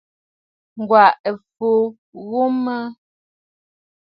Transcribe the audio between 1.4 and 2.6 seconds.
fu ghu